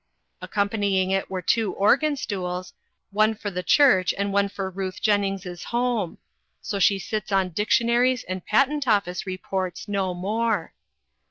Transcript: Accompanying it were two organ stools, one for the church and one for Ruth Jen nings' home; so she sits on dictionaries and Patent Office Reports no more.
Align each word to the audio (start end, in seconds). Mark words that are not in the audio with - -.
Accompanying 0.41 1.11
it 1.11 1.29
were 1.29 1.43
two 1.43 1.73
organ 1.73 2.15
stools, 2.15 2.73
one 3.11 3.35
for 3.35 3.51
the 3.51 3.61
church 3.61 4.15
and 4.17 4.33
one 4.33 4.49
for 4.49 4.67
Ruth 4.67 4.99
Jen 4.99 5.21
nings' 5.21 5.65
home; 5.65 6.17
so 6.59 6.79
she 6.79 6.97
sits 6.97 7.31
on 7.31 7.49
dictionaries 7.49 8.23
and 8.23 8.43
Patent 8.43 8.87
Office 8.87 9.27
Reports 9.27 9.87
no 9.87 10.15
more. 10.15 10.73